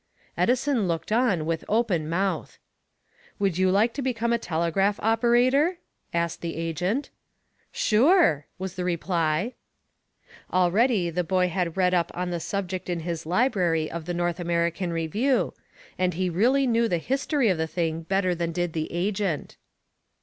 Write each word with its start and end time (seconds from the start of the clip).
Edison 0.35 0.87
looked 0.87 1.11
on 1.11 1.45
with 1.45 1.63
open 1.69 2.09
mouth. 2.09 2.57
"Would 3.37 3.59
you 3.59 3.69
like 3.69 3.93
to 3.93 4.01
become 4.01 4.33
a 4.33 4.39
telegraph 4.39 4.99
operator?" 4.99 5.77
asked 6.11 6.41
the 6.41 6.55
agent. 6.55 7.11
"Sure!" 7.71 8.47
was 8.57 8.73
the 8.73 8.83
reply. 8.83 9.53
Already 10.51 11.11
the 11.11 11.23
boy 11.23 11.49
had 11.49 11.77
read 11.77 11.93
up 11.93 12.09
on 12.15 12.31
the 12.31 12.39
subject 12.39 12.89
in 12.89 13.01
his 13.01 13.27
library 13.27 13.91
of 13.91 14.05
the 14.05 14.13
"North 14.15 14.39
American 14.39 14.91
Review," 14.91 15.53
and 15.99 16.15
he 16.15 16.31
really 16.31 16.65
knew 16.65 16.87
the 16.87 16.97
history 16.97 17.49
of 17.49 17.59
the 17.59 17.67
thing 17.67 18.01
better 18.01 18.33
than 18.33 18.51
did 18.51 18.73
the 18.73 18.91
agent. 18.91 19.55